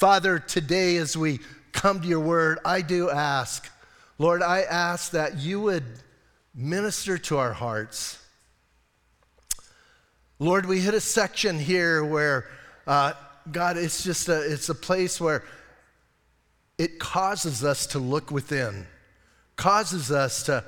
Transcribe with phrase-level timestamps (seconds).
[0.00, 1.40] Father, today as we
[1.72, 3.70] come to your word, I do ask,
[4.16, 5.84] Lord, I ask that you would
[6.54, 8.18] minister to our hearts.
[10.38, 12.46] Lord, we hit a section here where,
[12.86, 13.12] uh,
[13.52, 15.44] God, it's just a, it's a place where
[16.78, 18.86] it causes us to look within,
[19.56, 20.64] causes us to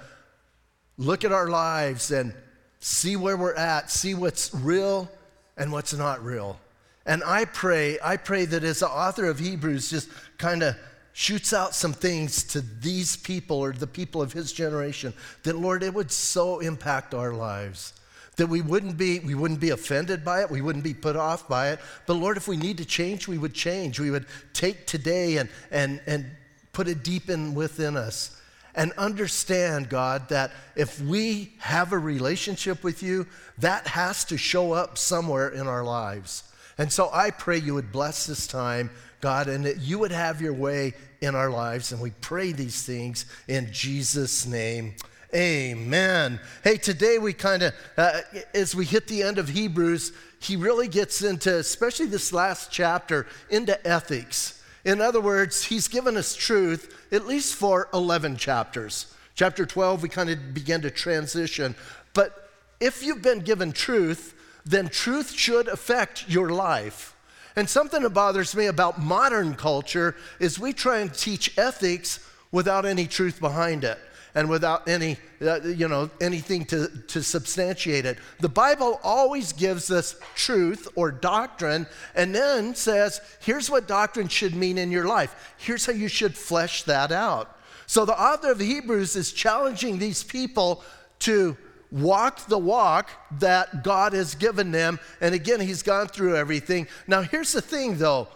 [0.99, 2.35] look at our lives and
[2.81, 5.11] see where we're at, see what's real
[5.57, 6.61] and what's not real.
[7.05, 10.09] And I pray, I pray that as the author of Hebrews just
[10.39, 10.77] kind of
[11.13, 15.13] shoots out some things to these people or the people of his generation,
[15.43, 17.93] that Lord, it would so impact our lives.
[18.37, 21.49] That we wouldn't be, we wouldn't be offended by it, we wouldn't be put off
[21.49, 21.81] by it.
[22.07, 24.01] But Lord, if we need to change, we would change.
[24.01, 26.25] We would take today and and and
[26.73, 28.41] put it deep in within us.
[28.75, 33.27] And understand, God, that if we have a relationship with you,
[33.59, 36.45] that has to show up somewhere in our lives.
[36.79, 38.91] And so I pray you would bless this time
[39.23, 41.93] God, and that you would have your way in our lives.
[41.93, 44.97] And we pray these things in Jesus' name.
[45.33, 46.41] Amen.
[46.63, 48.21] Hey, today we kind of, uh,
[48.53, 53.29] as we hit the end of Hebrews, he really gets into, especially this last chapter,
[53.49, 54.61] into ethics.
[54.85, 59.15] In other words, he's given us truth at least for 11 chapters.
[59.37, 61.77] Chapter 12, we kind of begin to transition.
[62.13, 62.51] But
[62.81, 64.35] if you've been given truth,
[64.65, 67.17] then truth should affect your life.
[67.57, 72.87] And something that bothers me about modern culture is we try and teach ethics without
[72.87, 73.99] any truth behind it
[74.35, 78.19] and without any, uh, you know, anything to, to substantiate it.
[78.41, 84.55] The Bible always gives us truth or doctrine and then says, here's what doctrine should
[84.55, 85.55] mean in your life.
[85.59, 87.59] Here's how you should flesh that out.
[87.87, 90.83] So the author of Hebrews is challenging these people
[91.21, 91.57] to
[91.93, 94.99] walk the walk that God has given them.
[95.21, 96.89] And again, he's gone through everything.
[97.07, 98.29] Now, here's the thing though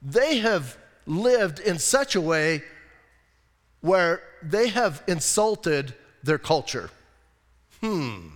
[0.00, 2.62] they have lived in such a way
[3.80, 6.90] where they have insulted their culture.
[7.80, 8.28] Hmm.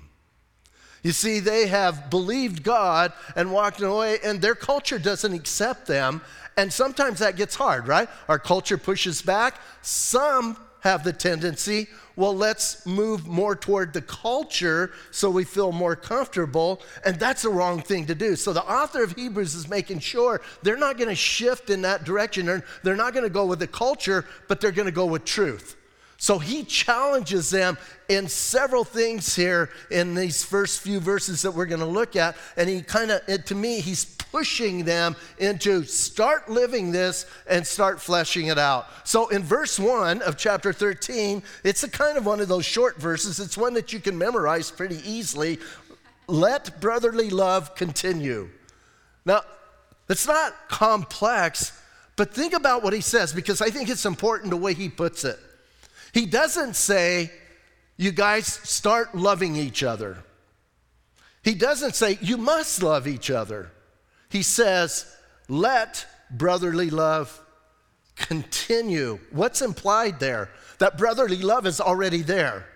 [1.02, 6.22] You see, they have believed God and walked away, and their culture doesn't accept them.
[6.56, 8.08] And sometimes that gets hard, right?
[8.28, 9.60] Our culture pushes back.
[9.82, 15.96] Some have the tendency, well, let's move more toward the culture so we feel more
[15.96, 16.82] comfortable.
[17.04, 18.36] And that's the wrong thing to do.
[18.36, 22.04] So the author of Hebrews is making sure they're not going to shift in that
[22.04, 22.46] direction.
[22.46, 25.24] They're, they're not going to go with the culture, but they're going to go with
[25.24, 25.76] truth.
[26.16, 27.76] So he challenges them
[28.08, 32.36] in several things here in these first few verses that we're going to look at.
[32.56, 38.00] And he kind of, to me, he's pushing them into start living this and start
[38.00, 38.88] fleshing it out.
[39.06, 42.96] So in verse 1 of chapter 13, it's a kind of one of those short
[42.96, 43.38] verses.
[43.38, 45.60] It's one that you can memorize pretty easily.
[46.26, 48.48] Let brotherly love continue.
[49.24, 49.42] Now,
[50.08, 51.80] it's not complex,
[52.16, 55.24] but think about what he says because I think it's important the way he puts
[55.24, 55.38] it.
[56.12, 57.30] He doesn't say,
[57.96, 60.18] you guys start loving each other.
[61.44, 63.70] He doesn't say, you must love each other.
[64.34, 65.06] He says,
[65.48, 67.40] let brotherly love
[68.16, 69.20] continue.
[69.30, 70.50] What's implied there?
[70.80, 72.66] That brotherly love is already there.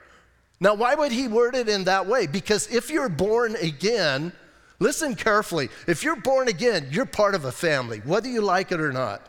[0.60, 2.28] Now, why would he word it in that way?
[2.28, 4.32] Because if you're born again,
[4.78, 5.68] listen carefully.
[5.88, 9.28] If you're born again, you're part of a family, whether you like it or not.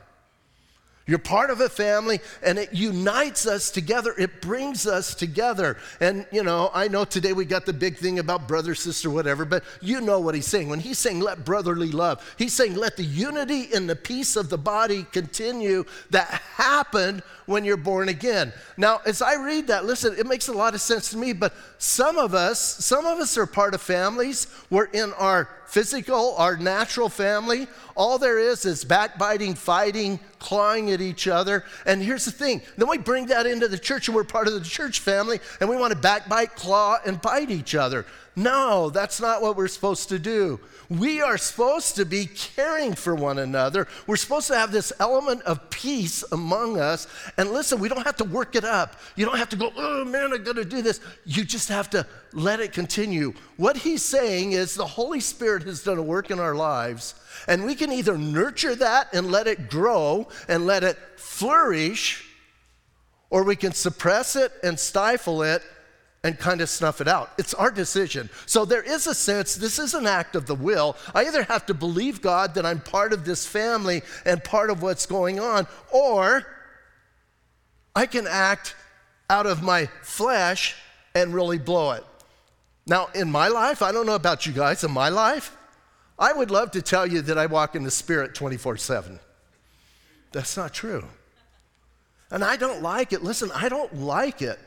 [1.10, 4.14] You're part of a family and it unites us together.
[4.16, 5.78] It brings us together.
[6.00, 9.44] And, you know, I know today we got the big thing about brother, sister, whatever,
[9.44, 10.70] but you know what he's saying.
[10.70, 14.50] When he's saying let brotherly love, he's saying let the unity and the peace of
[14.50, 18.54] the body continue that happened when you're born again.
[18.78, 21.54] Now, as I read that, listen, it makes a lot of sense to me, but
[21.80, 24.46] some of us, some of us are part of families.
[24.70, 27.68] We're in our physical, our natural family.
[27.96, 31.66] All there is is backbiting, fighting, clawing at each other.
[31.86, 34.54] And here's the thing then we bring that into the church and we're part of
[34.54, 38.06] the church family and we want to backbite, claw, and bite each other.
[38.40, 40.62] No, that's not what we're supposed to do.
[40.88, 43.86] We are supposed to be caring for one another.
[44.08, 47.06] We're supposed to have this element of peace among us.
[47.36, 48.96] And listen, we don't have to work it up.
[49.18, 51.02] You don't have to go, oh man, going to do this.
[51.26, 53.34] You just have to let it continue.
[53.58, 57.16] What he's saying is the Holy Spirit has done a work in our lives,
[57.46, 62.26] and we can either nurture that and let it grow and let it flourish,
[63.30, 65.62] or we can suppress it and stifle it
[66.24, 67.32] and kind of snuff it out.
[67.38, 68.30] It's our decision.
[68.46, 70.98] So there is a sense, this is an act of the will.
[71.16, 74.82] I either have to believe God that I'm part of this family and part of
[74.82, 76.46] what's going on, or
[77.96, 78.76] I can act
[79.30, 80.76] out of my flesh
[81.16, 82.04] and really blow it.
[82.86, 85.56] Now, in my life, I don't know about you guys, in my life,
[86.18, 89.20] I would love to tell you that I walk in the Spirit 24 7.
[90.34, 91.06] That's not true.
[92.30, 93.24] And I don't like it.
[93.24, 94.60] Listen, I don't like it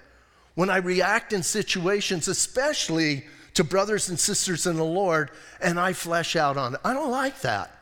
[0.55, 5.93] when I react in situations, especially to brothers and sisters in the Lord, and I
[5.93, 6.81] flesh out on it.
[6.85, 7.79] I don't like that.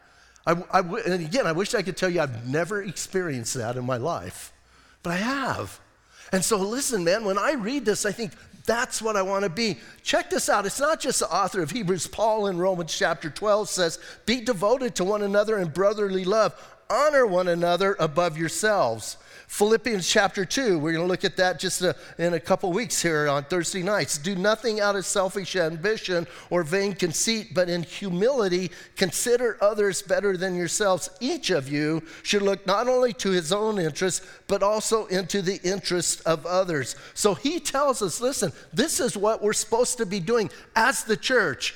[0.47, 3.85] I, I, and again, I wish I could tell you I've never experienced that in
[3.85, 4.53] my life,
[5.03, 5.81] but I have.
[6.33, 8.33] And so, listen, man, when I read this, I think
[8.65, 9.79] that's what I want to be.
[10.03, 10.67] Check this out.
[10.67, 14.95] It's not just the author of Hebrews, Paul in Romans chapter 12 says, Be devoted
[14.97, 16.55] to one another in brotherly love,
[16.91, 19.17] honor one another above yourselves.
[19.51, 23.03] Philippians chapter 2, we're going to look at that just a, in a couple weeks
[23.03, 24.17] here on Thursday nights.
[24.17, 30.37] Do nothing out of selfish ambition or vain conceit, but in humility consider others better
[30.37, 31.11] than yourselves.
[31.19, 35.61] Each of you should look not only to his own interest, but also into the
[35.65, 36.95] interest of others.
[37.15, 41.17] So he tells us listen, this is what we're supposed to be doing as the
[41.17, 41.75] church.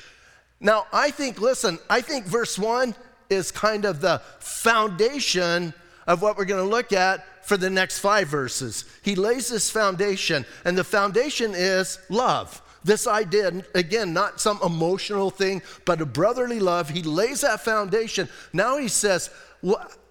[0.61, 2.94] Now, I think, listen, I think verse 1
[3.31, 5.75] is kind of the foundation
[6.06, 8.85] of what we're going to look at for the next five verses.
[9.03, 12.62] He lays this foundation, and the foundation is love.
[12.85, 16.91] This idea, again, not some emotional thing, but a brotherly love.
[16.91, 18.29] He lays that foundation.
[18.53, 19.31] Now he says,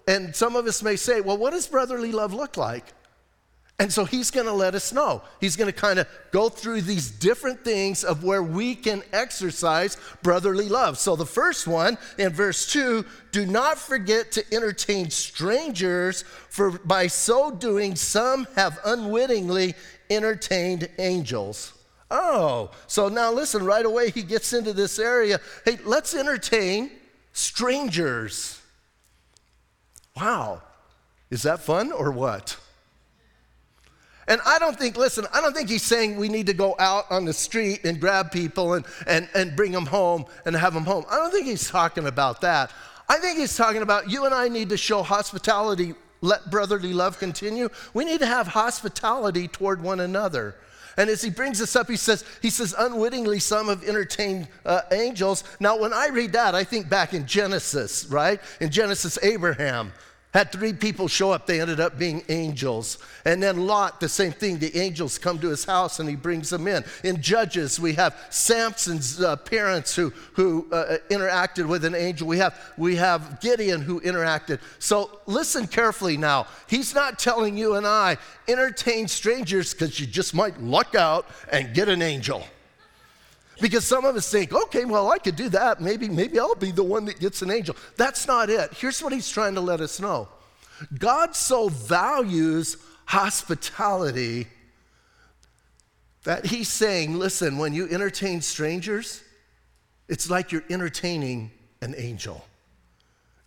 [0.08, 2.84] and some of us may say, well, what does brotherly love look like?
[3.80, 5.22] And so he's going to let us know.
[5.40, 9.96] He's going to kind of go through these different things of where we can exercise
[10.22, 10.96] brotherly love.
[10.96, 17.08] So the first one in verse 2 do not forget to entertain strangers, for by
[17.08, 19.74] so doing, some have unwittingly
[20.08, 21.72] entertained angels.
[22.12, 25.40] Oh, so now listen, right away he gets into this area.
[25.64, 26.92] Hey, let's entertain
[27.32, 28.62] strangers.
[30.16, 30.62] Wow.
[31.30, 32.56] Is that fun or what?
[34.26, 37.04] And I don't think, listen, I don't think he's saying we need to go out
[37.10, 40.84] on the street and grab people and, and, and bring them home and have them
[40.84, 41.04] home.
[41.10, 42.72] I don't think he's talking about that.
[43.08, 47.18] I think he's talking about you and I need to show hospitality, let brotherly love
[47.18, 47.68] continue.
[47.92, 50.56] We need to have hospitality toward one another.
[50.96, 54.82] And as he brings this up, he says, he says, unwittingly, some have entertained uh,
[54.92, 55.44] angels.
[55.60, 58.40] Now, when I read that, I think back in Genesis, right?
[58.60, 59.92] In Genesis, Abraham.
[60.34, 62.98] Had three people show up, they ended up being angels.
[63.24, 64.58] And then Lot, the same thing.
[64.58, 66.84] The angels come to his house and he brings them in.
[67.04, 72.26] In Judges, we have Samson's uh, parents who, who uh, interacted with an angel.
[72.26, 74.58] We have, we have Gideon who interacted.
[74.80, 76.48] So listen carefully now.
[76.66, 78.16] He's not telling you and I,
[78.48, 82.44] entertain strangers because you just might luck out and get an angel.
[83.64, 85.80] Because some of us think, okay, well, I could do that.
[85.80, 87.74] Maybe, maybe I'll be the one that gets an angel.
[87.96, 88.74] That's not it.
[88.74, 90.28] Here's what he's trying to let us know
[90.98, 92.76] God so values
[93.06, 94.48] hospitality
[96.24, 99.22] that he's saying, listen, when you entertain strangers,
[100.10, 101.50] it's like you're entertaining
[101.80, 102.44] an angel.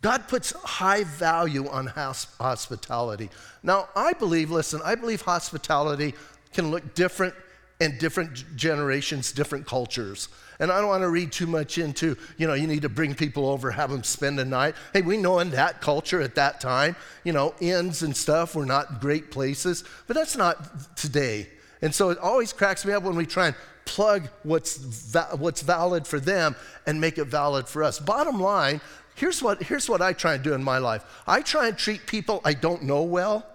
[0.01, 3.29] God puts high value on hospitality.
[3.61, 6.15] Now, I believe, listen, I believe hospitality
[6.53, 7.35] can look different
[7.79, 10.29] and different generations, different cultures.
[10.59, 13.13] And I don't want to read too much into, you know, you need to bring
[13.13, 14.75] people over, have them spend a night.
[14.93, 18.65] Hey, we know in that culture at that time, you know, inns and stuff were
[18.65, 21.47] not great places, but that's not today.
[21.83, 25.61] And so it always cracks me up when we try and plug what's, va- what's
[25.61, 26.55] valid for them
[26.87, 27.99] and make it valid for us.
[27.99, 28.81] Bottom line,
[29.15, 32.05] here's what, here's what I try and do in my life I try and treat
[32.07, 33.45] people I don't know well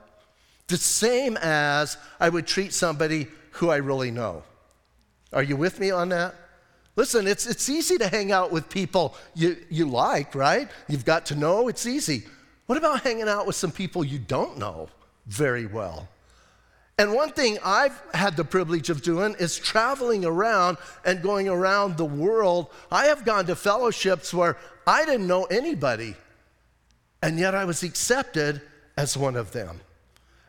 [0.69, 4.43] the same as I would treat somebody who I really know.
[5.33, 6.35] Are you with me on that?
[6.95, 10.69] Listen, it's, it's easy to hang out with people you, you like, right?
[10.89, 12.25] You've got to know, it's easy.
[12.67, 14.89] What about hanging out with some people you don't know
[15.27, 16.09] very well?
[16.99, 21.97] And one thing I've had the privilege of doing is traveling around and going around
[21.97, 22.69] the world.
[22.91, 26.15] I have gone to fellowships where I didn't know anybody,
[27.23, 28.61] and yet I was accepted
[28.97, 29.81] as one of them.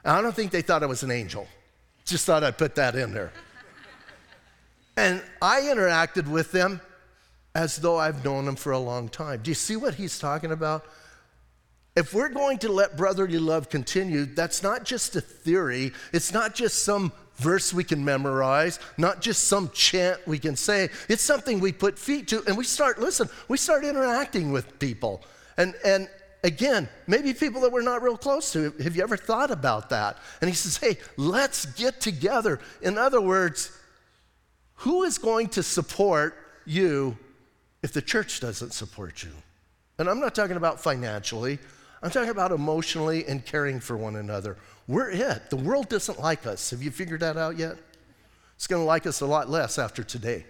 [0.04, 1.48] And I don't think they thought I was an angel.
[2.06, 3.32] Just thought I'd put that in there.
[4.98, 6.82] and I interacted with them
[7.56, 9.42] as though I've known them for a long time.
[9.44, 10.86] Do you see what he's talking about?
[11.96, 16.56] If we're going to let brotherly love continue, that's not just a theory, it's not
[16.56, 20.90] just some verse we can memorize, not just some chant we can say.
[21.08, 25.22] It's something we put feet to and we start, listen, we start interacting with people.
[25.58, 26.10] And, and
[26.44, 28.72] again, maybe people that we're not real close to.
[28.84, 30.18] Have you ever thought about that?
[30.42, 32.60] And he says, hey, let's get together.
[32.82, 33.72] In other words,
[34.76, 36.36] who is going to support
[36.66, 37.18] you
[37.82, 39.32] if the church doesn't support you?
[39.98, 41.60] And I'm not talking about financially,
[42.02, 44.58] I'm talking about emotionally and caring for one another.
[44.88, 45.50] We're it.
[45.50, 46.72] The world doesn't like us.
[46.72, 47.78] Have you figured that out yet?
[48.56, 50.46] It's going to like us a lot less after today.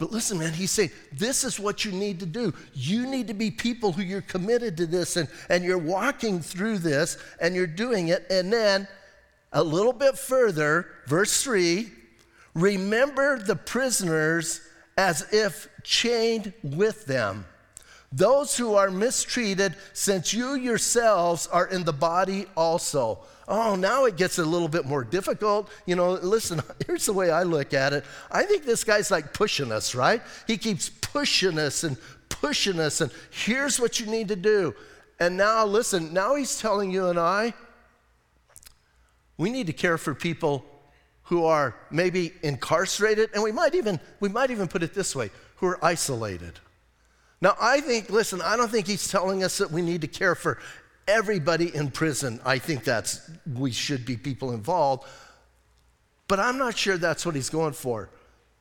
[0.00, 2.54] But listen, man, he's saying this is what you need to do.
[2.72, 6.78] You need to be people who you're committed to this and, and you're walking through
[6.78, 8.24] this and you're doing it.
[8.30, 8.88] And then
[9.52, 11.92] a little bit further, verse 3
[12.54, 14.60] remember the prisoners
[14.96, 17.44] as if chained with them.
[18.10, 23.20] Those who are mistreated, since you yourselves are in the body also.
[23.52, 25.68] Oh, now it gets a little bit more difficult.
[25.84, 28.04] You know, listen, here's the way I look at it.
[28.30, 30.22] I think this guy's like pushing us, right?
[30.46, 31.96] He keeps pushing us and
[32.28, 34.72] pushing us, and here's what you need to do.
[35.18, 37.52] And now, listen, now he's telling you and I,
[39.36, 40.64] we need to care for people
[41.24, 45.30] who are maybe incarcerated, and we might even, we might even put it this way,
[45.56, 46.60] who are isolated.
[47.40, 50.34] Now, I think, listen, I don't think he's telling us that we need to care
[50.36, 50.58] for
[51.10, 52.40] everybody in prison.
[52.44, 55.06] I think that's, we should be people involved.
[56.28, 58.10] But I'm not sure that's what he's going for.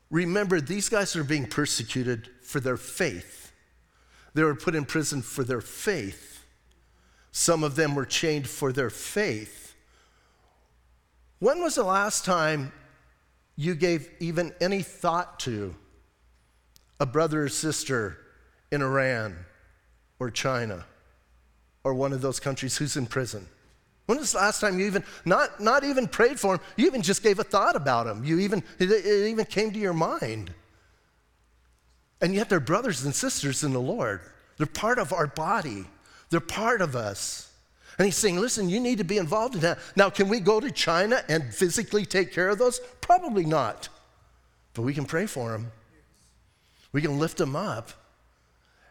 [0.10, 3.52] Remember, these guys are being persecuted for their faith.
[4.34, 6.46] They were put in prison for their faith.
[7.32, 9.76] Some of them were chained for their faith.
[11.38, 12.72] When was the last time
[13.56, 15.76] you gave even any thought to
[17.00, 18.18] a brother or sister
[18.72, 19.38] in Iran
[20.20, 20.86] or China?
[21.84, 23.48] Or one of those countries who's in prison?
[24.06, 27.04] When was the last time you even, not, not even prayed for him, you even
[27.04, 28.24] just gave a thought about him?
[28.24, 30.52] You even, it, it even came to your mind.
[32.20, 34.22] And yet they're brothers and sisters in the Lord.
[34.58, 35.86] They're part of our body,
[36.32, 37.54] they're part of us.
[38.00, 39.78] And he's saying, listen, you need to be involved in that.
[39.96, 42.80] Now, can we go to China and physically take care of those?
[43.02, 43.90] Probably not.
[44.74, 45.72] But we can pray for them,
[46.92, 47.92] we can lift them up.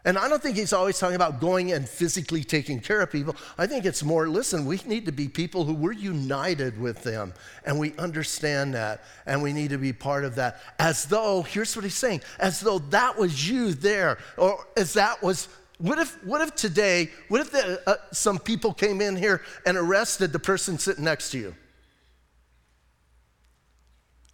[0.05, 3.35] And I don't think he's always talking about going and physically taking care of people.
[3.57, 7.33] I think it's more listen, we need to be people who we're united with them
[7.65, 10.61] and we understand that and we need to be part of that.
[10.79, 15.21] As though, here's what he's saying, as though that was you there or as that
[15.21, 15.49] was.
[15.79, 19.77] What if, what if today, what if the, uh, some people came in here and
[19.77, 21.55] arrested the person sitting next to you?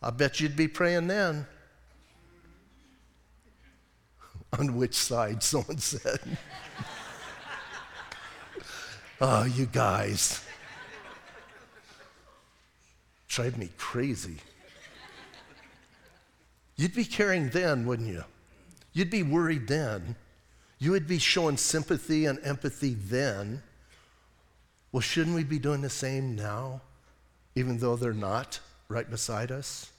[0.01, 1.45] I bet you'd be praying then.
[4.59, 6.19] On which side, someone said.
[9.21, 10.45] oh, you guys.
[13.27, 14.38] Drive me crazy.
[16.77, 18.24] You'd be caring then, wouldn't you?
[18.93, 20.15] You'd be worried then.
[20.79, 23.62] You would be showing sympathy and empathy then.
[24.91, 26.81] Well, shouldn't we be doing the same now,
[27.55, 29.91] even though they're not right beside us?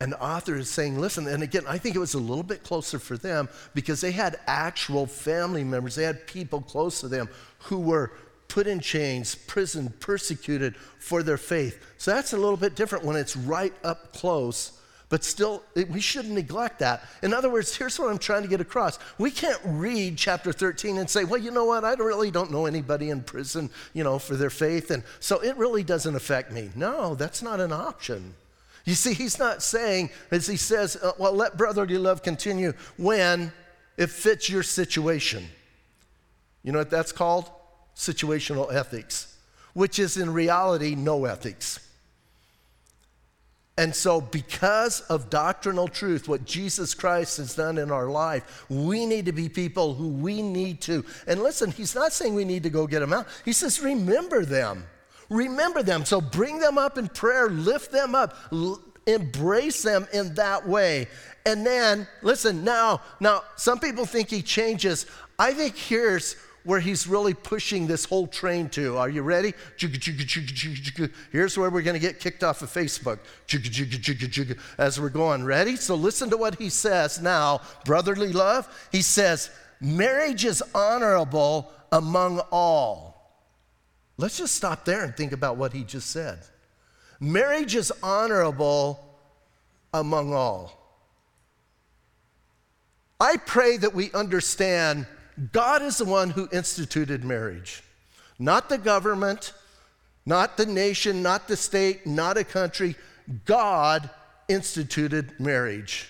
[0.00, 2.64] And the author is saying, listen, and again, I think it was a little bit
[2.64, 7.28] closer for them because they had actual family members, they had people close to them
[7.60, 8.12] who were
[8.48, 11.84] put in chains, prison, persecuted for their faith.
[11.98, 16.00] So that's a little bit different when it's right up close, but still, it, we
[16.00, 17.04] shouldn't neglect that.
[17.22, 18.98] In other words, here's what I'm trying to get across.
[19.18, 22.66] We can't read chapter 13 and say, well, you know what, I really don't know
[22.66, 26.70] anybody in prison, you know, for their faith, and so it really doesn't affect me.
[26.74, 28.34] No, that's not an option.
[28.84, 33.52] You see, he's not saying, as he says, uh, well, let brotherly love continue when
[33.96, 35.46] it fits your situation.
[36.62, 37.50] You know what that's called?
[37.96, 39.36] Situational ethics,
[39.72, 41.80] which is in reality no ethics.
[43.76, 49.04] And so, because of doctrinal truth, what Jesus Christ has done in our life, we
[49.04, 51.04] need to be people who we need to.
[51.26, 53.26] And listen, he's not saying we need to go get them out.
[53.44, 54.84] He says, remember them.
[55.30, 56.04] Remember them.
[56.04, 61.08] So bring them up in prayer, lift them up, l- embrace them in that way.
[61.46, 65.06] And then, listen, now, now, some people think he changes.
[65.38, 68.96] I think here's where he's really pushing this whole train to.
[68.96, 69.52] Are you ready?
[71.30, 73.18] Here's where we're going to get kicked off of Facebook
[74.78, 75.44] as we're going.
[75.44, 75.76] Ready?
[75.76, 77.60] So listen to what he says now.
[77.84, 78.66] Brotherly love.
[78.90, 83.13] He says, marriage is honorable among all.
[84.16, 86.38] Let's just stop there and think about what he just said.
[87.20, 89.00] Marriage is honorable
[89.92, 90.80] among all.
[93.20, 95.06] I pray that we understand
[95.52, 97.82] God is the one who instituted marriage,
[98.38, 99.52] not the government,
[100.26, 102.96] not the nation, not the state, not a country.
[103.44, 104.10] God
[104.48, 106.08] instituted marriage.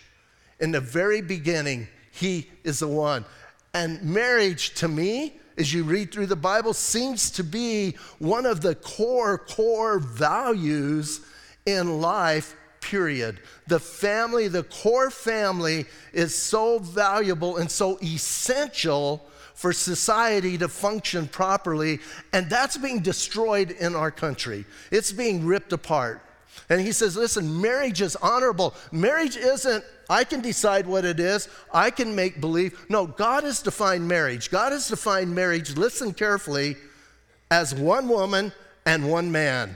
[0.60, 3.24] In the very beginning, He is the one.
[3.72, 8.60] And marriage, to me, as you read through the Bible, seems to be one of
[8.60, 11.20] the core, core values
[11.66, 13.40] in life, period.
[13.66, 21.28] The family, the core family, is so valuable and so essential for society to function
[21.28, 22.00] properly,
[22.32, 24.64] and that's being destroyed in our country.
[24.90, 26.23] It's being ripped apart.
[26.68, 28.74] And he says, listen, marriage is honorable.
[28.92, 31.48] Marriage isn't I can decide what it is.
[31.72, 32.84] I can make believe.
[32.88, 34.50] No, God has defined marriage.
[34.50, 36.76] God has defined marriage, listen carefully,
[37.50, 38.52] as one woman
[38.86, 39.74] and one man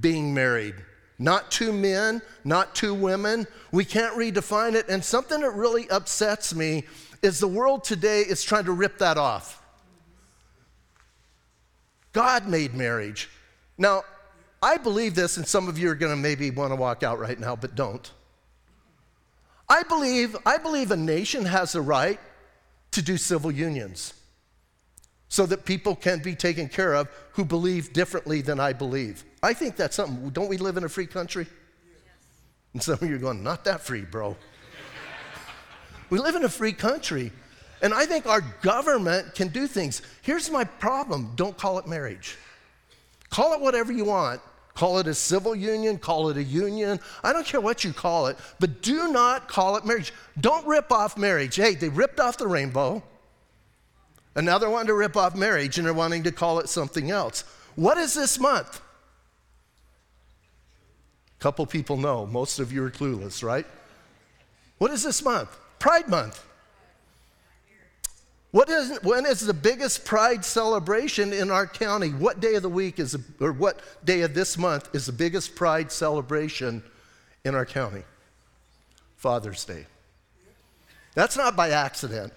[0.00, 0.74] being married.
[1.18, 3.46] Not two men, not two women.
[3.72, 4.88] We can't redefine it.
[4.88, 6.84] And something that really upsets me
[7.22, 9.62] is the world today is trying to rip that off.
[12.12, 13.28] God made marriage.
[13.76, 14.02] Now,
[14.62, 17.18] I believe this, and some of you are going to maybe want to walk out
[17.18, 18.10] right now, but don't.
[19.68, 22.18] I believe, I believe a nation has the right
[22.92, 24.14] to do civil unions
[25.28, 29.24] so that people can be taken care of who believe differently than I believe.
[29.42, 30.30] I think that's something.
[30.30, 31.46] Don't we live in a free country?
[31.46, 32.14] Yes.
[32.72, 34.36] And some of you are going, not that free, bro.
[36.08, 37.30] we live in a free country.
[37.82, 40.02] And I think our government can do things.
[40.22, 42.36] Here's my problem don't call it marriage.
[43.30, 44.40] Call it whatever you want.
[44.78, 47.00] Call it a civil union, call it a union.
[47.24, 50.12] I don't care what you call it, but do not call it marriage.
[50.40, 51.56] Don't rip off marriage.
[51.56, 53.02] Hey, they ripped off the rainbow.
[54.34, 57.42] They're wanting to rip off marriage and they're wanting to call it something else.
[57.74, 58.80] What is this month?
[61.40, 62.24] A couple people know.
[62.24, 63.66] Most of you are clueless, right?
[64.78, 65.58] What is this month?
[65.80, 66.44] Pride Month.
[68.50, 72.08] What is, when is the biggest pride celebration in our county?
[72.08, 75.54] What day of the week is, or what day of this month is the biggest
[75.54, 76.82] pride celebration
[77.44, 78.04] in our county?
[79.16, 79.86] Father's Day.
[81.14, 82.32] That's not by accident.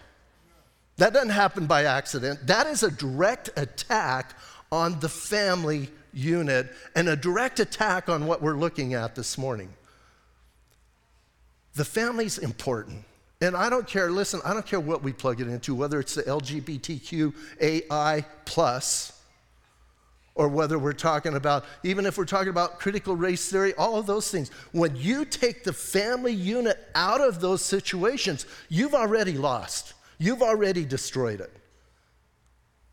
[0.98, 2.46] That doesn't happen by accident.
[2.48, 4.36] That is a direct attack
[4.72, 9.74] on the family unit and a direct attack on what we're looking at this morning.
[11.76, 13.06] The family's important.
[13.42, 16.14] And I don't care, listen, I don't care what we plug it into, whether it's
[16.14, 19.20] the LGBTQAI plus,
[20.36, 24.06] or whether we're talking about, even if we're talking about critical race theory, all of
[24.06, 24.50] those things.
[24.72, 29.94] When you take the family unit out of those situations, you've already lost.
[30.20, 31.52] You've already destroyed it.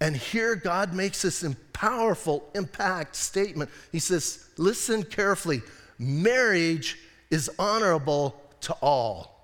[0.00, 3.70] And here God makes this powerful impact statement.
[3.92, 5.60] He says, Listen carefully.
[5.98, 6.98] Marriage
[7.30, 9.37] is honorable to all.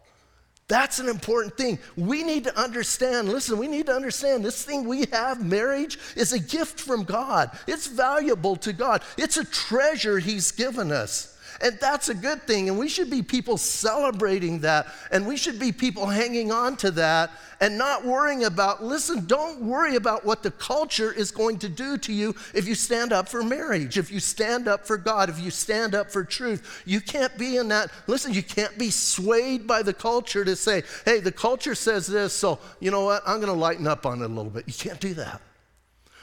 [0.67, 1.79] That's an important thing.
[1.97, 6.33] We need to understand, listen, we need to understand this thing we have, marriage, is
[6.33, 7.51] a gift from God.
[7.67, 11.34] It's valuable to God, it's a treasure He's given us.
[11.63, 12.69] And that's a good thing.
[12.69, 14.87] And we should be people celebrating that.
[15.11, 19.63] And we should be people hanging on to that and not worrying about, listen, don't
[19.63, 23.29] worry about what the culture is going to do to you if you stand up
[23.29, 26.83] for marriage, if you stand up for God, if you stand up for truth.
[26.85, 30.83] You can't be in that, listen, you can't be swayed by the culture to say,
[31.05, 33.23] hey, the culture says this, so you know what?
[33.27, 34.65] I'm going to lighten up on it a little bit.
[34.67, 35.41] You can't do that.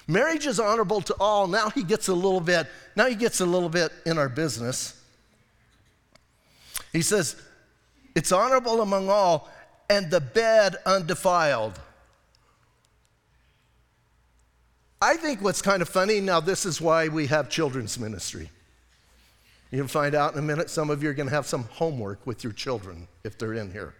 [0.08, 1.48] Marriage is honorable to all.
[1.48, 5.01] Now he gets a little bit, now he gets a little bit in our business.
[6.92, 7.36] He says,
[8.16, 9.50] It's honorable among all,
[9.90, 11.80] and the bed undefiled.
[15.02, 18.50] I think what's kind of funny now, this is why we have children's ministry.
[19.72, 22.28] You'll find out in a minute, some of you are going to have some homework
[22.28, 23.96] with your children if they're in here.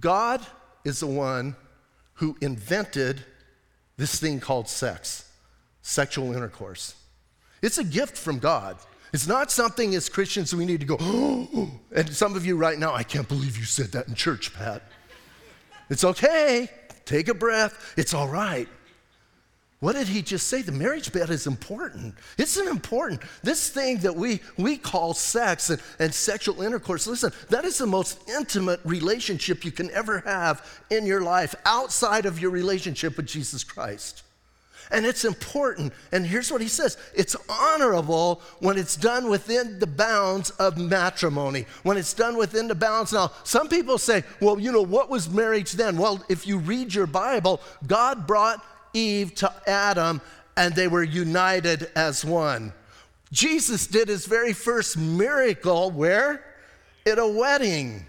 [0.00, 0.40] God
[0.84, 1.56] is the one
[2.14, 3.24] who invented
[3.96, 5.30] this thing called sex,
[5.82, 6.94] sexual intercourse.
[7.62, 8.76] It's a gift from God.
[9.12, 12.78] It's not something as Christians we need to go, oh, and some of you right
[12.78, 14.82] now, I can't believe you said that in church, Pat.
[15.88, 16.68] It's okay.
[17.04, 17.94] Take a breath.
[17.96, 18.68] It's all right.
[19.80, 20.62] What did he just say?
[20.62, 22.14] The marriage bed is important.
[22.38, 23.20] It's an important.
[23.42, 27.86] This thing that we, we call sex and, and sexual intercourse, listen, that is the
[27.86, 33.26] most intimate relationship you can ever have in your life outside of your relationship with
[33.26, 34.22] Jesus Christ
[34.92, 35.92] and it's important.
[36.12, 41.66] And here's what he says it's honorable when it's done within the bounds of matrimony,
[41.82, 43.12] when it's done within the bounds.
[43.12, 45.96] Now, some people say, well, you know, what was marriage then?
[45.96, 50.20] Well, if you read your Bible, God brought Eve to Adam
[50.56, 52.72] and they were united as one.
[53.32, 56.44] Jesus did his very first miracle where?
[57.06, 58.04] At a wedding.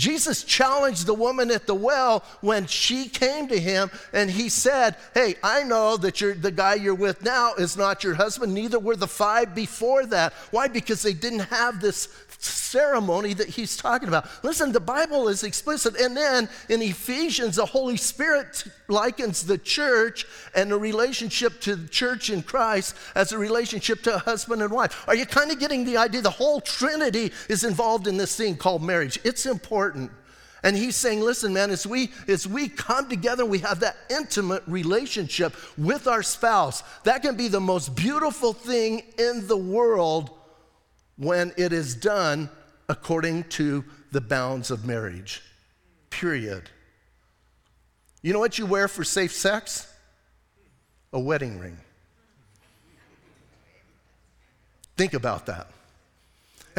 [0.00, 4.96] Jesus challenged the woman at the well when she came to him and he said,
[5.12, 8.96] Hey, I know that the guy you're with now is not your husband, neither were
[8.96, 10.32] the five before that.
[10.52, 10.68] Why?
[10.68, 12.08] Because they didn't have this
[12.42, 14.26] ceremony that he's talking about.
[14.42, 15.96] Listen, the Bible is explicit.
[16.00, 21.88] And then in Ephesians, the Holy Spirit likens the church and the relationship to the
[21.88, 25.04] church in Christ as a relationship to a husband and wife.
[25.08, 26.22] Are you kind of getting the idea?
[26.22, 29.18] The whole Trinity is involved in this thing called marriage.
[29.24, 29.89] It's important.
[30.62, 34.62] And he's saying, listen, man, as we as we come together, we have that intimate
[34.66, 36.82] relationship with our spouse.
[37.04, 40.30] That can be the most beautiful thing in the world
[41.16, 42.50] when it is done
[42.88, 45.42] according to the bounds of marriage.
[46.10, 46.68] Period.
[48.22, 49.86] You know what you wear for safe sex?
[51.12, 51.78] A wedding ring.
[54.96, 55.68] Think about that.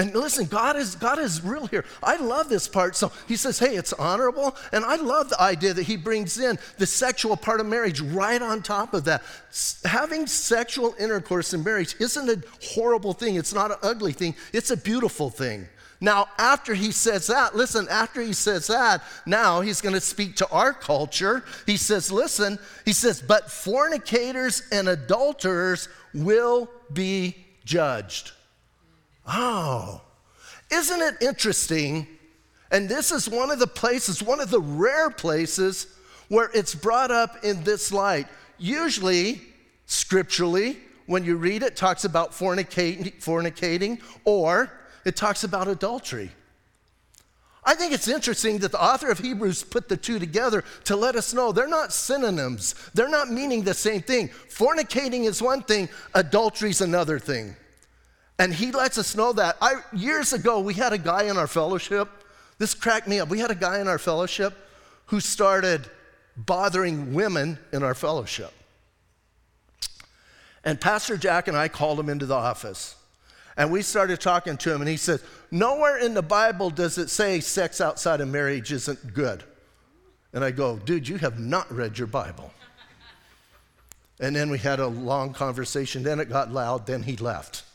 [0.02, 1.86] And listen, God is, God is real here.
[2.02, 2.96] I love this part.
[2.96, 4.56] So he says, hey, it's honorable.
[4.72, 8.42] And I love the idea that he brings in the sexual part of marriage right
[8.42, 9.22] on top of that.
[9.52, 12.42] S- having sexual intercourse in marriage isn't a
[12.74, 15.68] horrible thing, it's not an ugly thing, it's a beautiful thing.
[16.04, 20.36] Now, after he says that, listen, after he says that, now he's going to speak
[20.38, 21.44] to our culture.
[21.68, 27.36] He says, listen, he says, but fornicators and adulterers will be
[27.66, 28.32] judged.
[29.28, 30.02] Oh,
[30.72, 32.08] isn't it interesting?
[32.72, 35.88] And this is one of the places, one of the rare places
[36.30, 38.28] where it's brought up in this light.
[38.58, 39.42] Usually,
[39.86, 44.72] scripturally, when you read it, talks about fornicating, fornicating or
[45.04, 46.32] it talks about adultery.
[47.64, 51.16] I think it's interesting that the author of Hebrews put the two together to let
[51.16, 52.74] us know they're not synonyms.
[52.94, 54.30] They're not meaning the same thing.
[54.30, 57.56] Fornicating is one thing, adultery is another thing.
[58.42, 59.56] And he lets us know that.
[59.62, 62.10] I, years ago, we had a guy in our fellowship.
[62.58, 63.30] This cracked me up.
[63.30, 64.56] We had a guy in our fellowship
[65.06, 65.88] who started
[66.36, 68.52] bothering women in our fellowship.
[70.64, 72.96] And Pastor Jack and I called him into the office.
[73.58, 75.20] And we started talking to him, and he said,
[75.52, 79.44] Nowhere in the Bible does it say sex outside of marriage isn't good.
[80.34, 82.52] And I go, Dude, you have not read your Bible.
[84.20, 86.02] And then we had a long conversation.
[86.02, 86.88] Then it got loud.
[86.88, 87.66] Then he left.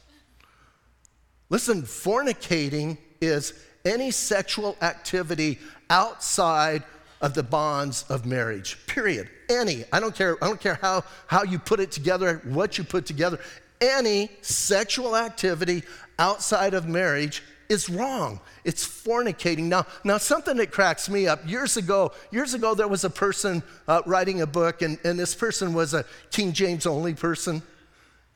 [1.49, 3.53] Listen, fornicating is
[3.85, 5.59] any sexual activity
[5.91, 6.83] outside
[7.21, 8.79] of the bonds of marriage.
[8.87, 9.31] Period.
[9.49, 9.85] Any.
[9.93, 13.07] I don't care, I don't care how, how you put it together, what you put
[13.07, 13.39] together.
[13.81, 15.83] Any sexual activity
[16.19, 18.41] outside of marriage is wrong.
[18.65, 19.65] It's fornicating.
[19.65, 21.49] Now, now something that cracks me up.
[21.49, 25.35] Years ago, years ago, there was a person uh, writing a book, and, and this
[25.35, 27.63] person was a King James only person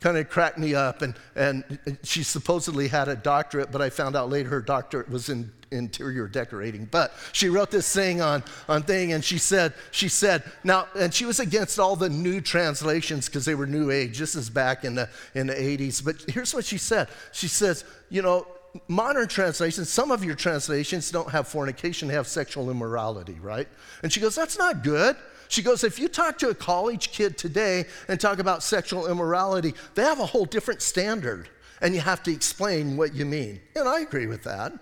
[0.01, 1.03] kind of cracked me up.
[1.03, 5.29] And, and she supposedly had a doctorate, but I found out later her doctorate was
[5.29, 6.87] in interior decorating.
[6.91, 11.13] But she wrote this thing on, on thing, and she said, she said, now, and
[11.13, 14.19] she was against all the new translations because they were new age.
[14.19, 16.05] This is back in the, in the 80s.
[16.05, 17.09] But here's what she said.
[17.33, 18.47] She says, you know,
[18.89, 23.69] modern translations, some of your translations don't have fornication, they have sexual immorality, right?
[24.03, 25.17] And she goes, that's not good.
[25.51, 29.75] She goes, if you talk to a college kid today and talk about sexual immorality,
[29.97, 31.49] they have a whole different standard,
[31.83, 33.61] and you have to explain what you mean.
[33.75, 34.73] And I agree with that.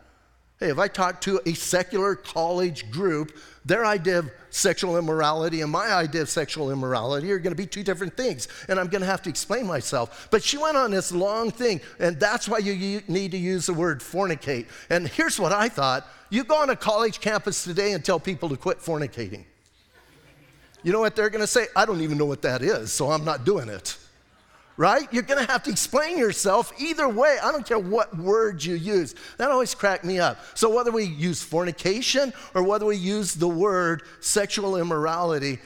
[0.60, 5.70] Hey, if I talk to a secular college group, their idea of sexual immorality and
[5.70, 9.00] my idea of sexual immorality are going to be two different things, and I'm going
[9.00, 10.28] to have to explain myself.
[10.30, 13.72] But she went on this long thing, and that's why you need to use the
[13.72, 14.66] word fornicate.
[14.90, 18.50] And here's what I thought you go on a college campus today and tell people
[18.50, 19.44] to quit fornicating.
[20.82, 21.66] You know what they're going to say?
[21.74, 23.96] I don't even know what that is, so I'm not doing it.
[24.76, 25.12] Right?
[25.12, 27.36] You're going to have to explain yourself either way.
[27.42, 29.16] I don't care what words you use.
[29.36, 30.38] That always cracked me up.
[30.54, 35.58] So, whether we use fornication or whether we use the word sexual immorality,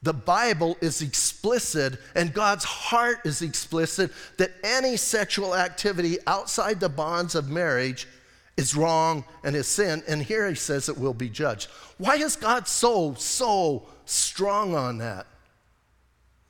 [0.00, 6.88] the Bible is explicit and God's heart is explicit that any sexual activity outside the
[6.88, 8.06] bonds of marriage
[8.58, 10.02] is wrong and is sin.
[10.06, 11.70] And here he says it will be judged.
[11.96, 15.26] Why is God so, so strong on that?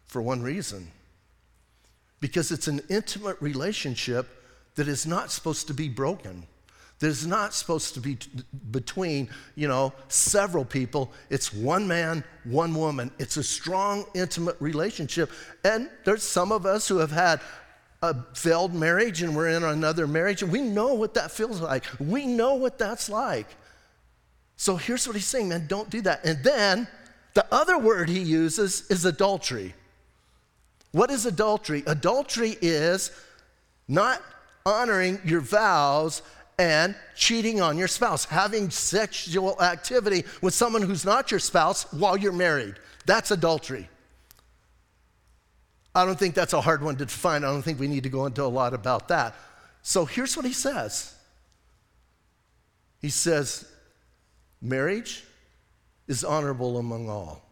[0.07, 0.90] For one reason
[2.21, 4.27] because it's an intimate relationship
[4.75, 6.47] that is not supposed to be broken.
[6.99, 8.29] That is not supposed to be t-
[8.73, 11.12] between, you know, several people.
[11.31, 13.12] It's one man, one woman.
[13.18, 15.31] It's a strong, intimate relationship.
[15.64, 17.40] And there's some of us who have had
[18.03, 21.85] a failed marriage and we're in another marriage, and we know what that feels like.
[21.99, 23.47] We know what that's like.
[24.57, 26.25] So here's what he's saying, man, don't do that.
[26.25, 26.89] And then
[27.35, 29.75] the other word he uses is adultery.
[30.93, 31.83] What is adultery?
[31.87, 33.11] Adultery is
[33.87, 34.23] not
[34.65, 36.23] honoring your vows
[36.59, 42.17] and cheating on your spouse, having sexual activity with someone who's not your spouse while
[42.17, 42.75] you're married.
[43.07, 43.89] That's adultery.
[45.99, 47.43] I don't think that's a hard one to define.
[47.43, 49.35] I don't think we need to go into a lot about that.
[49.83, 51.13] So here's what he says
[53.01, 53.69] He says,
[54.63, 55.25] Marriage
[56.07, 57.43] is honorable among all.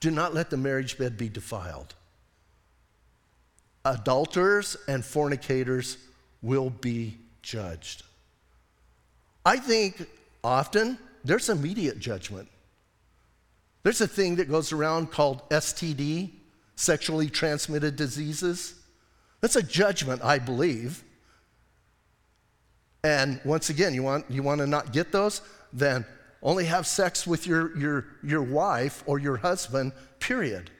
[0.00, 1.94] Do not let the marriage bed be defiled.
[3.84, 5.98] Adulterers and fornicators
[6.40, 8.04] will be judged.
[9.44, 10.06] I think
[10.42, 12.48] often there's immediate judgment.
[13.82, 16.30] There's a thing that goes around called STD,
[16.80, 18.74] sexually transmitted diseases.
[19.40, 21.04] That's a judgment, I believe.
[23.04, 25.42] And once again, you want, you want to not get those?
[25.72, 26.06] Then
[26.42, 30.70] only have sex with your, your, your wife or your husband, period.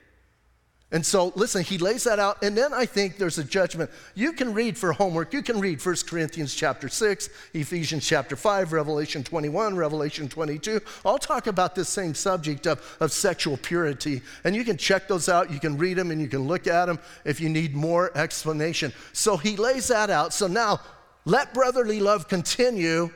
[0.92, 3.90] And so, listen, he lays that out, and then I think there's a judgment.
[4.16, 8.72] You can read for homework, you can read 1 Corinthians chapter 6, Ephesians chapter 5,
[8.72, 10.80] Revelation 21, Revelation 22.
[11.04, 15.28] I'll talk about this same subject of, of sexual purity, and you can check those
[15.28, 18.10] out, you can read them, and you can look at them if you need more
[18.18, 18.92] explanation.
[19.12, 20.32] So he lays that out.
[20.32, 20.80] So now,
[21.24, 23.10] let brotherly love continue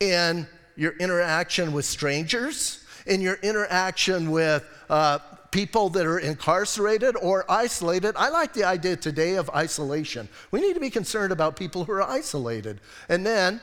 [0.00, 5.18] in your interaction with strangers, in your interaction with uh,
[5.50, 8.14] people that are incarcerated or isolated.
[8.16, 10.28] I like the idea today of isolation.
[10.50, 12.80] We need to be concerned about people who are isolated.
[13.08, 13.60] And then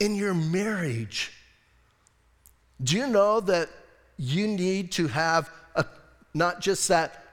[0.00, 1.32] in your marriage,
[2.82, 3.68] do you know that
[4.16, 5.84] you need to have a,
[6.34, 7.24] not just that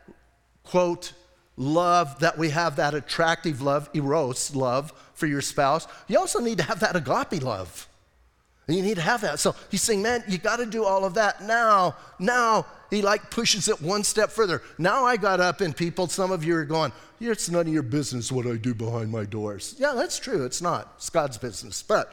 [0.64, 1.14] quote,
[1.58, 6.58] love, that we have that attractive love, eros love for your spouse, you also need
[6.58, 7.88] to have that agape love.
[8.68, 9.40] And you need to have that.
[9.40, 11.44] So he's saying, man, you got to do all of that.
[11.44, 14.64] Now, now he like pushes it one step further.
[14.78, 17.84] Now I got up and people, some of you are going, it's none of your
[17.84, 19.76] business what I do behind my doors.
[19.78, 20.46] Yeah, that's true.
[20.46, 20.94] It's not.
[20.98, 21.84] It's God's business.
[21.84, 22.12] But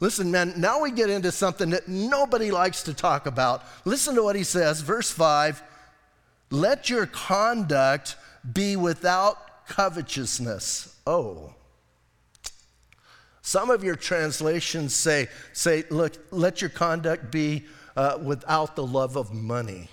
[0.00, 3.64] listen, man, now we get into something that nobody likes to talk about.
[3.84, 5.62] Listen to what he says, verse 5
[6.50, 8.16] Let your conduct
[8.52, 10.94] be without covetousness.
[11.06, 11.55] Oh.
[13.46, 17.64] Some of your translations say, say look, let your conduct be
[17.96, 19.88] uh, without the love of money.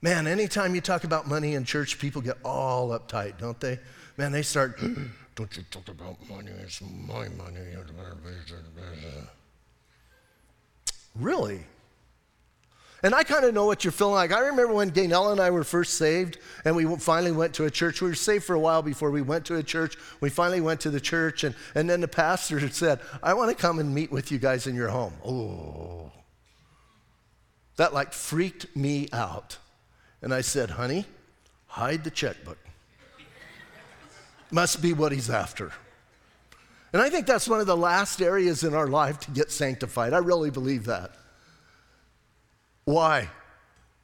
[0.00, 3.80] Man, anytime you talk about money in church, people get all uptight, don't they?
[4.16, 4.78] Man, they start,
[5.34, 7.58] don't you talk about money, it's my money.
[11.16, 11.64] Really?
[13.04, 14.32] And I kind of know what you're feeling like.
[14.32, 17.70] I remember when Gaynell and I were first saved, and we finally went to a
[17.70, 18.00] church.
[18.00, 19.98] We were saved for a while before we went to a church.
[20.22, 23.56] We finally went to the church, and, and then the pastor said, I want to
[23.62, 25.12] come and meet with you guys in your home.
[25.22, 26.12] Oh.
[27.76, 29.58] That like freaked me out.
[30.22, 31.04] And I said, honey,
[31.66, 32.58] hide the checkbook.
[34.50, 35.72] Must be what he's after.
[36.94, 40.14] And I think that's one of the last areas in our life to get sanctified.
[40.14, 41.10] I really believe that.
[42.84, 43.28] Why?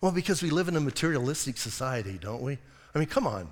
[0.00, 2.58] Well, because we live in a materialistic society, don't we?
[2.94, 3.50] I mean, come on.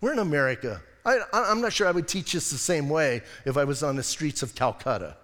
[0.00, 0.82] We're in America.
[1.06, 3.96] I, am not sure I would teach this the same way if I was on
[3.96, 5.16] the streets of Calcutta.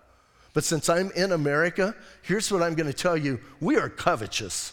[0.52, 4.72] But since I'm in America, here's what I'm going to tell you we are covetous.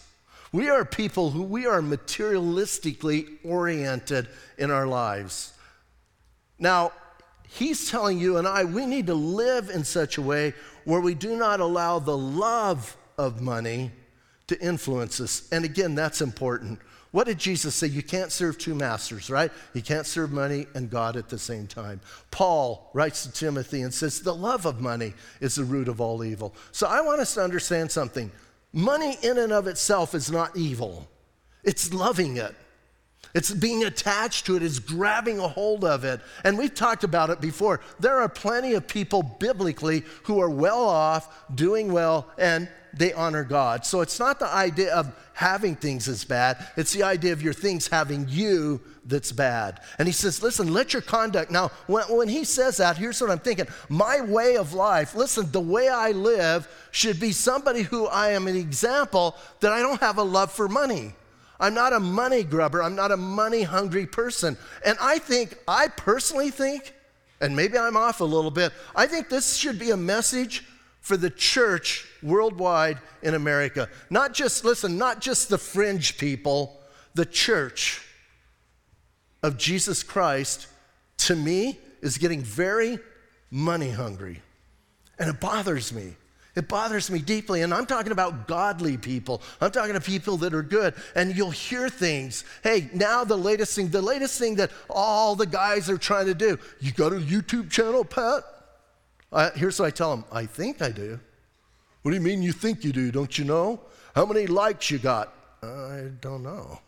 [0.52, 5.54] We are people who we are materialistically oriented in our lives.
[6.58, 6.94] Now,
[7.48, 11.14] he's telling you and I we need to live in such a way where we
[11.14, 13.92] do not allow the love of money
[14.48, 15.48] to influence us.
[15.52, 16.80] And again, that's important.
[17.12, 17.88] What did Jesus say?
[17.88, 19.52] You can't serve two masters, right?
[19.74, 22.02] You can't serve money and God at the same time.
[22.32, 26.24] Paul writes to Timothy and says, The love of money is the root of all
[26.24, 26.54] evil.
[26.72, 28.32] So I want us to understand something.
[28.74, 31.08] Money in and of itself is not evil,
[31.64, 32.56] it's loving it.
[33.38, 36.22] It's being attached to it, it's grabbing a hold of it.
[36.44, 37.82] And we've talked about it before.
[38.00, 43.44] There are plenty of people biblically who are well off, doing well, and they honor
[43.44, 43.86] God.
[43.86, 47.54] So it's not the idea of having things as bad, it's the idea of your
[47.54, 49.82] things having you that's bad.
[50.00, 51.52] And he says, listen, let your conduct.
[51.52, 55.52] Now, when, when he says that, here's what I'm thinking my way of life, listen,
[55.52, 60.02] the way I live should be somebody who I am an example that I don't
[60.02, 61.14] have a love for money.
[61.60, 62.84] I'm not a money grubber.
[62.84, 64.58] I'm not a money hungry person.
[64.86, 66.94] And I think, I personally think,
[67.42, 70.64] and maybe I'm off a little bit, I think this should be a message
[71.02, 73.90] for the church worldwide in America.
[74.10, 76.80] Not just, listen, not just the fringe people,
[77.14, 78.02] the church
[79.42, 80.68] of Jesus Christ,
[81.20, 83.00] to me, is getting very
[83.50, 84.42] money hungry.
[85.18, 86.16] And it bothers me.
[86.58, 87.62] It bothers me deeply.
[87.62, 89.44] And I'm talking about godly people.
[89.62, 90.96] I'm talking to people that are good.
[91.14, 92.46] And you'll hear things.
[92.64, 96.34] Hey, now the latest thing, the latest thing that all the guys are trying to
[96.34, 96.58] do.
[96.80, 98.44] You got a YouTube channel, Pat?
[99.32, 101.20] Uh, here's what I tell them I think I do.
[102.02, 103.12] What do you mean you think you do?
[103.12, 103.80] Don't you know?
[104.16, 105.32] How many likes you got?
[105.62, 106.80] I don't know.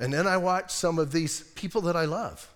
[0.00, 2.52] And then I watch some of these people that I love.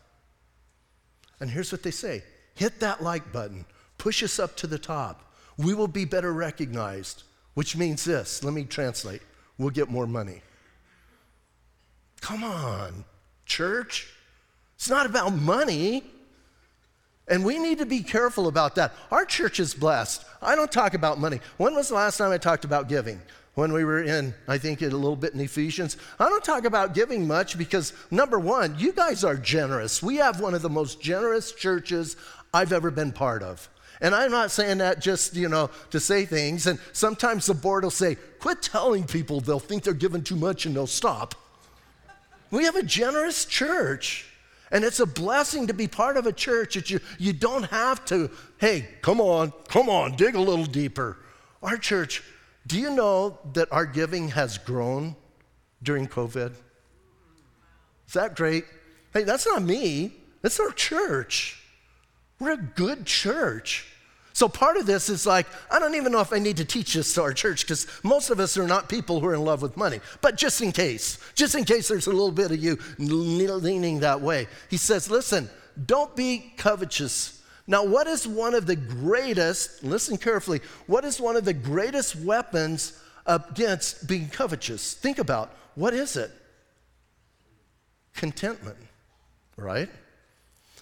[1.38, 2.24] And here's what they say
[2.56, 3.64] hit that like button
[3.98, 5.32] push us up to the top.
[5.56, 8.42] We will be better recognized, which means this.
[8.42, 9.22] Let me translate.
[9.58, 10.40] We'll get more money.
[12.20, 13.04] Come on,
[13.44, 14.08] church.
[14.76, 16.04] It's not about money.
[17.26, 18.94] And we need to be careful about that.
[19.10, 20.24] Our church is blessed.
[20.40, 21.40] I don't talk about money.
[21.58, 23.20] When was the last time I talked about giving?
[23.58, 25.96] when we were in, I think, a little bit in Ephesians.
[26.20, 30.00] I don't talk about giving much because, number one, you guys are generous.
[30.00, 32.14] We have one of the most generous churches
[32.54, 33.68] I've ever been part of.
[34.00, 36.66] And I'm not saying that just, you know, to say things.
[36.66, 40.66] And sometimes the board will say, quit telling people they'll think they're giving too much
[40.66, 41.34] and they'll stop.
[42.50, 44.26] We have a generous church.
[44.70, 48.04] And it's a blessing to be part of a church that you, you don't have
[48.06, 51.16] to, hey, come on, come on, dig a little deeper.
[51.62, 52.22] Our church
[52.68, 55.16] do you know that our giving has grown
[55.82, 56.52] during COVID?
[58.06, 58.64] Is that great?
[59.14, 61.62] Hey, that's not me, that's our church.
[62.38, 63.86] We're a good church.
[64.32, 66.94] So part of this is like, I don't even know if I need to teach
[66.94, 69.62] this to our church because most of us are not people who are in love
[69.62, 70.00] with money.
[70.20, 74.20] But just in case, just in case there's a little bit of you leaning that
[74.20, 75.50] way, he says, listen,
[75.86, 77.38] don't be covetous
[77.70, 82.16] now, what is one of the greatest, listen carefully, what is one of the greatest
[82.16, 84.94] weapons against being covetous?
[84.94, 86.30] Think about what is it?
[88.14, 88.78] Contentment,
[89.58, 89.90] right?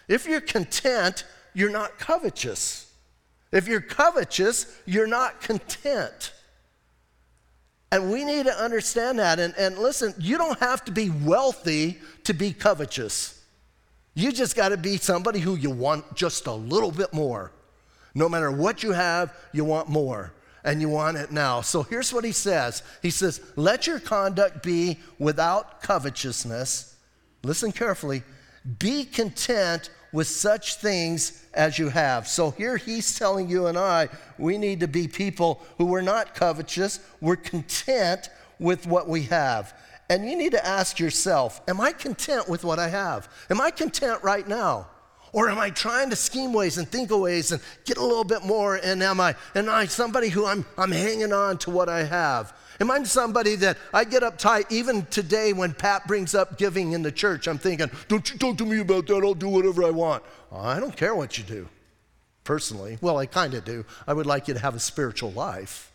[0.07, 1.25] If you're content,
[1.57, 2.93] you're not covetous.
[3.51, 6.35] If you're covetous, you're not content.
[7.91, 9.39] And we need to understand that.
[9.39, 13.43] And, and listen, you don't have to be wealthy to be covetous.
[14.13, 17.53] You just got to be somebody who you want just a little bit more.
[18.15, 21.63] No matter what you have, you want more and you want it now.
[21.63, 26.97] So here's what he says He says, Let your conduct be without covetousness.
[27.43, 28.25] Listen carefully.
[28.79, 32.29] Be content with such things as you have.
[32.29, 36.35] So here he's telling you and I, we need to be people who are not
[36.35, 39.75] covetous, we're content with what we have.
[40.09, 43.29] And you need to ask yourself Am I content with what I have?
[43.51, 44.89] Am I content right now?
[45.33, 48.25] Or am I trying to scheme ways and think of ways and get a little
[48.25, 48.77] bit more?
[48.77, 52.55] And am I, am I somebody who I'm, I'm hanging on to what I have?
[52.81, 57.03] Am I somebody that I get uptight even today when Pat brings up giving in
[57.03, 57.47] the church?
[57.47, 60.23] I'm thinking, don't you talk to me about that, I'll do whatever I want.
[60.53, 61.69] I don't care what you do,
[62.45, 62.99] personally.
[63.01, 63.85] Well, I kind of do.
[64.07, 65.93] I would like you to have a spiritual life.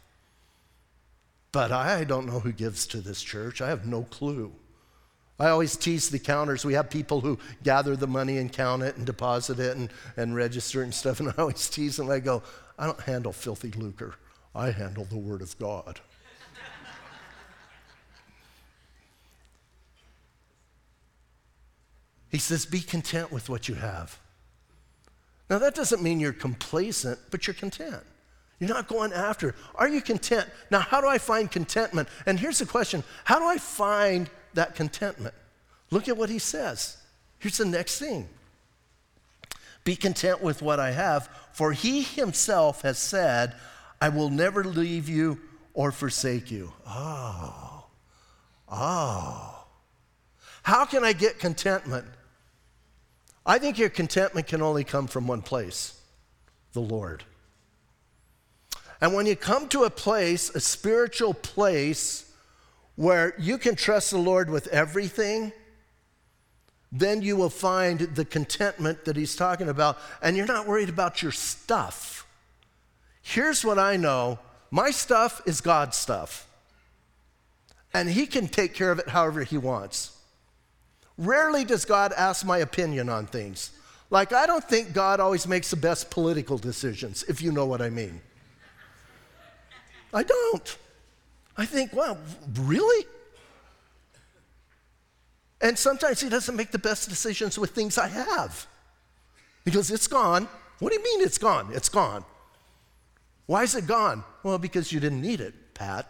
[1.52, 3.62] But I don't know who gives to this church.
[3.62, 4.54] I have no clue.
[5.42, 6.64] I always tease the counters.
[6.64, 10.36] We have people who gather the money and count it and deposit it and, and
[10.36, 11.20] register it and stuff.
[11.20, 12.12] And I always tease them.
[12.12, 12.44] I go,
[12.78, 14.14] I don't handle filthy lucre.
[14.54, 16.00] I handle the Word of God.
[22.30, 24.20] he says, Be content with what you have.
[25.50, 28.04] Now, that doesn't mean you're complacent, but you're content.
[28.60, 29.56] You're not going after.
[29.74, 30.48] Are you content?
[30.70, 32.10] Now, how do I find contentment?
[32.28, 35.36] And here's the question How do I find that contentment?
[35.90, 36.98] Look at what he says.
[37.40, 38.30] Here's the next thing
[39.84, 43.56] Be content with what I have, for he himself has said,
[44.00, 45.40] I will never leave you
[45.74, 46.74] or forsake you.
[46.88, 47.86] Oh,
[48.70, 49.66] oh.
[50.64, 52.06] How can I get contentment?
[53.46, 55.98] I think your contentment can only come from one place
[56.74, 57.24] the Lord.
[59.02, 62.31] And when you come to a place, a spiritual place,
[62.96, 65.54] where you can trust the Lord with everything,
[66.92, 71.22] then you will find the contentment that he's talking about, and you're not worried about
[71.22, 72.28] your stuff.
[73.22, 74.40] Here's what I know
[74.72, 76.48] my stuff is God's stuff,
[77.94, 80.18] and he can take care of it however he wants.
[81.18, 83.72] Rarely does God ask my opinion on things.
[84.10, 87.82] Like, I don't think God always makes the best political decisions, if you know what
[87.82, 88.22] I mean.
[90.14, 90.78] I don't.
[91.58, 92.18] I think, wow,
[92.60, 93.06] really?
[95.62, 98.66] And sometimes he doesn't make the best decisions with things I have
[99.64, 100.48] because it's gone.
[100.80, 101.70] What do you mean it's gone?
[101.74, 102.26] It's gone.
[103.46, 104.24] Why is it gone?
[104.44, 106.08] Well, because you didn't need it, Pat.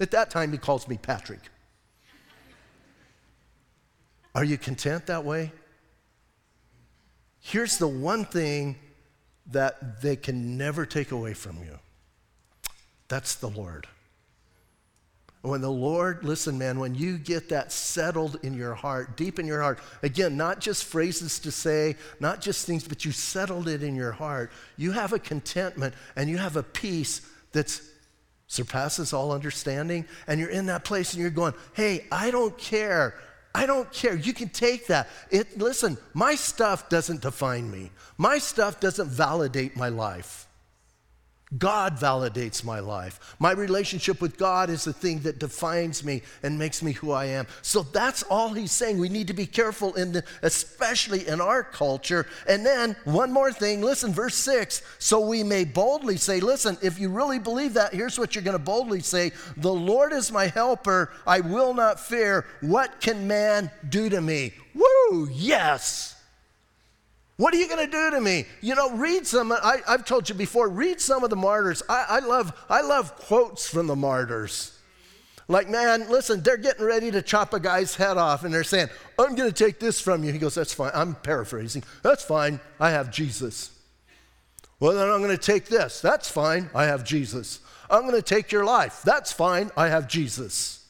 [0.00, 1.40] At that time, he calls me Patrick.
[4.34, 5.52] Are you content that way?
[7.40, 8.76] Here's the one thing
[9.46, 11.78] that they can never take away from you
[13.08, 13.86] that's the Lord.
[15.42, 19.46] When the Lord, listen, man, when you get that settled in your heart, deep in
[19.46, 23.82] your heart, again, not just phrases to say, not just things, but you settled it
[23.82, 27.80] in your heart, you have a contentment and you have a peace that
[28.46, 30.06] surpasses all understanding.
[30.28, 33.18] And you're in that place and you're going, hey, I don't care.
[33.52, 34.14] I don't care.
[34.14, 35.08] You can take that.
[35.30, 40.46] It, listen, my stuff doesn't define me, my stuff doesn't validate my life.
[41.58, 43.36] God validates my life.
[43.38, 47.26] My relationship with God is the thing that defines me and makes me who I
[47.26, 47.46] am.
[47.60, 48.98] So that's all he's saying.
[48.98, 52.26] We need to be careful in the, especially in our culture.
[52.48, 56.98] And then one more thing, listen, verse 6, so we may boldly say, listen, if
[56.98, 60.46] you really believe that, here's what you're going to boldly say, the Lord is my
[60.46, 62.46] helper, I will not fear.
[62.60, 64.54] What can man do to me?
[64.74, 66.11] Woo, yes.
[67.42, 68.46] What are you going to do to me?
[68.60, 71.82] You know, read some, I, have told you before, read some of the martyrs.
[71.88, 74.78] I, I, love, I love quotes from the martyrs.
[75.48, 78.90] Like, man, listen, they're getting ready to chop a guy's head off, and they're saying,
[79.18, 80.30] I'm going to take this from you.
[80.30, 80.92] He goes, That's fine.
[80.94, 81.82] I'm paraphrasing.
[82.04, 82.60] That's fine.
[82.78, 83.76] I have Jesus.
[84.78, 86.00] Well, then I'm going to take this.
[86.00, 86.70] That's fine.
[86.76, 87.58] I have Jesus.
[87.90, 89.02] I'm going to take your life.
[89.04, 89.72] That's fine.
[89.76, 90.86] I have Jesus.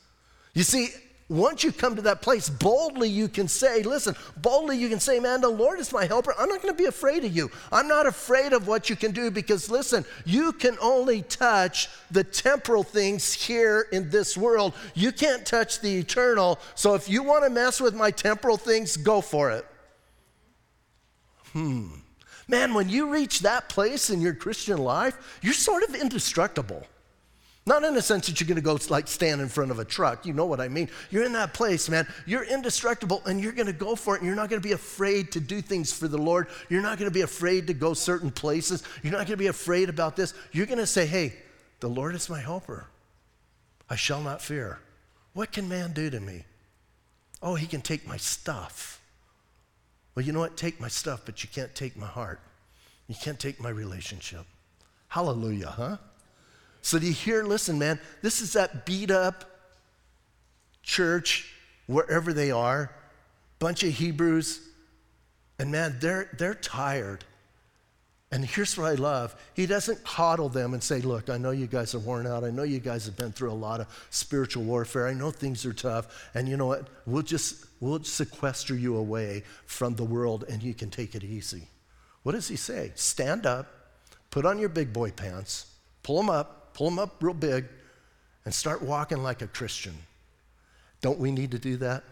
[0.53, 0.90] You see,
[1.33, 5.18] once you come to that place, boldly you can say, listen, boldly you can say,
[5.18, 6.35] man, the Lord is my helper.
[6.39, 7.51] I'm not going to be afraid of you.
[7.72, 12.22] I'm not afraid of what you can do because, listen, you can only touch the
[12.22, 14.74] temporal things here in this world.
[14.95, 16.59] You can't touch the eternal.
[16.74, 19.66] So if you want to mess with my temporal things, go for it.
[21.53, 21.89] Hmm.
[22.47, 26.87] Man, when you reach that place in your Christian life, you're sort of indestructible.
[27.64, 29.84] Not in the sense that you're going to go like stand in front of a
[29.84, 30.26] truck.
[30.26, 30.88] You know what I mean.
[31.10, 32.08] You're in that place, man.
[32.26, 34.18] You're indestructible and you're going to go for it.
[34.18, 36.48] And you're not going to be afraid to do things for the Lord.
[36.68, 38.82] You're not going to be afraid to go certain places.
[39.04, 40.34] You're not going to be afraid about this.
[40.50, 41.34] You're going to say, hey,
[41.78, 42.86] the Lord is my helper.
[43.88, 44.80] I shall not fear.
[45.32, 46.44] What can man do to me?
[47.42, 49.00] Oh, he can take my stuff.
[50.14, 50.56] Well, you know what?
[50.56, 52.40] Take my stuff, but you can't take my heart.
[53.06, 54.46] You can't take my relationship.
[55.08, 55.96] Hallelujah, huh?
[56.83, 57.45] So do you hear?
[57.45, 59.45] Listen, man, this is that beat up
[60.83, 61.55] church,
[61.87, 62.93] wherever they are,
[63.59, 64.68] bunch of Hebrews,
[65.59, 67.24] and man, they're, they're tired.
[68.33, 69.37] And here's what I love.
[69.55, 72.45] He doesn't coddle them and say, Look, I know you guys are worn out.
[72.45, 75.07] I know you guys have been through a lot of spiritual warfare.
[75.07, 76.30] I know things are tough.
[76.35, 76.89] And you know what?
[77.05, 81.68] We'll just we'll sequester you away from the world and you can take it easy.
[82.22, 82.93] What does he say?
[82.95, 83.66] Stand up,
[84.30, 85.66] put on your big boy pants,
[86.03, 87.66] pull them up, pull them up real big,
[88.45, 89.95] and start walking like a Christian.
[91.01, 92.05] Don't we need to do that?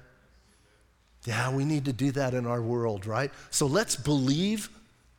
[1.25, 3.31] Yeah, we need to do that in our world, right?
[3.51, 4.71] So let's believe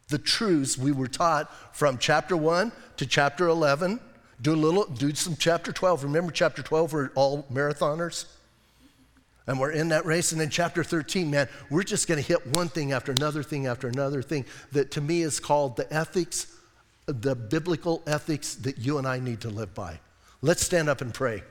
[0.10, 4.00] the truths we were taught from chapter 1 to chapter 11.
[4.42, 6.04] Do a little, do some chapter 12.
[6.04, 8.26] Remember, chapter 12, we're all marathoners?
[9.48, 10.32] And we're in that race.
[10.32, 13.68] And then chapter 13, man, we're just going to hit one thing after another thing
[13.68, 16.48] after another thing that to me is called the ethics
[17.14, 20.00] the biblical ethics that you and I need to live by.
[20.42, 21.44] Let's stand up and pray.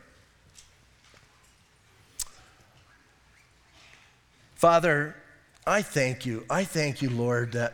[4.55, 5.17] Father,
[5.67, 6.45] I thank you.
[6.51, 7.73] I thank you, Lord, that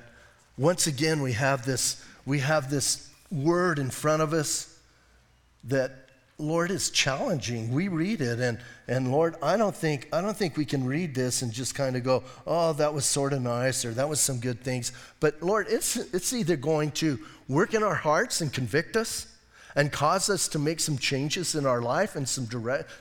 [0.59, 4.78] once again we have this we have this word in front of us
[5.64, 6.07] that
[6.39, 7.72] Lord, is challenging.
[7.72, 11.14] We read it, and, and Lord, I don't think I don't think we can read
[11.14, 14.20] this and just kind of go, oh, that was sort of nice, or that was
[14.20, 14.93] some good things.
[15.18, 17.18] But Lord, it's it's either going to
[17.49, 19.26] work in our hearts and convict us,
[19.74, 22.49] and cause us to make some changes in our life and some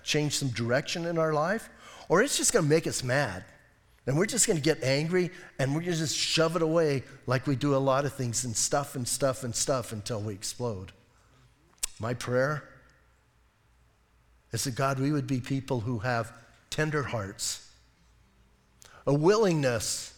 [0.03, 1.69] change some direction in our life,
[2.09, 3.45] or it's just going to make us mad,
[4.05, 7.03] and we're just going to get angry and we're going to just shove it away
[7.25, 10.33] like we do a lot of things and stuff and stuff and stuff until we
[10.33, 10.91] explode.
[11.99, 12.63] My prayer
[14.51, 16.31] is that God, we would be people who have
[16.69, 17.71] tender hearts,
[19.07, 20.13] a willingness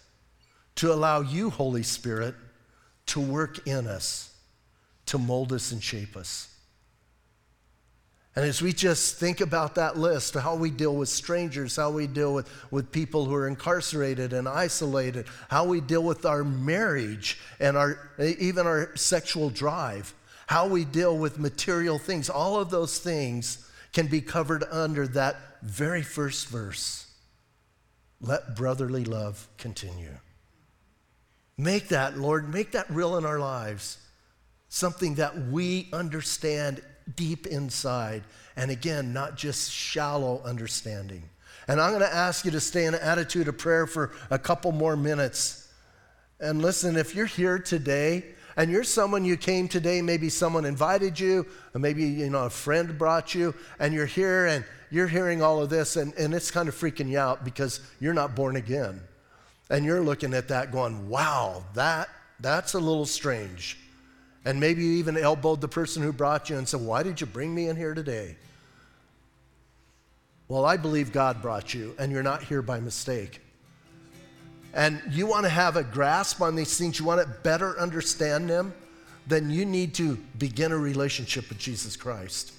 [0.76, 2.36] to allow you, Holy Spirit,
[3.08, 4.34] to work in us,
[5.08, 6.54] to mold us and shape us.
[8.36, 12.06] And as we just think about that list, how we deal with strangers, how we
[12.06, 17.40] deal with, with people who are incarcerated and isolated, how we deal with our marriage
[17.60, 20.14] and our, even our sexual drive,
[20.46, 25.36] how we deal with material things, all of those things can be covered under that
[25.64, 27.12] very first verse.
[28.22, 30.18] Let brotherly love continue.
[31.58, 33.98] Make that, Lord, make that real in our lives.
[34.70, 36.82] Something that we understand
[37.16, 38.24] deep inside.
[38.56, 41.24] And again, not just shallow understanding.
[41.68, 44.40] And I'm going to ask you to stay in an attitude of prayer for a
[44.40, 45.68] couple more minutes.
[46.40, 48.24] And listen, if you're here today
[48.56, 52.50] and you're someone you came today, maybe someone invited you, or maybe you know a
[52.50, 56.52] friend brought you, and you're here and you're hearing all of this, and, and it's
[56.52, 59.02] kind of freaking you out because you're not born again.
[59.70, 62.10] And you're looking at that going, wow, that
[62.40, 63.78] that's a little strange.
[64.46, 67.28] And maybe you even elbowed the person who brought you and said, Why did you
[67.28, 68.38] bring me in here today?
[70.48, 73.42] Well, I believe God brought you, and you're not here by mistake
[74.78, 78.48] and you want to have a grasp on these things, you want to better understand
[78.48, 78.74] them,
[79.26, 82.54] then you need to begin a relationship with Jesus Christ.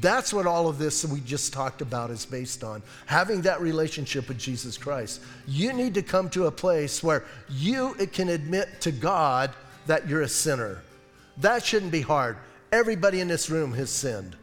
[0.00, 4.28] That's what all of this we just talked about is based on having that relationship
[4.28, 5.20] with Jesus Christ.
[5.46, 9.54] You need to come to a place where you can admit to God
[9.86, 10.82] that you're a sinner.
[11.38, 12.36] That shouldn't be hard.
[12.72, 14.36] Everybody in this room has sinned.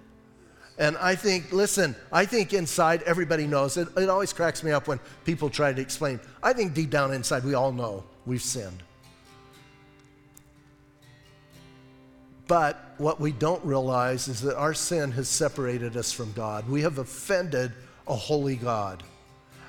[0.79, 3.77] And I think, listen, I think inside everybody knows.
[3.77, 6.19] It, it always cracks me up when people try to explain.
[6.41, 8.81] I think deep down inside we all know we've sinned.
[12.47, 16.67] But what we don't realize is that our sin has separated us from God.
[16.67, 17.71] We have offended
[18.07, 19.01] a holy God,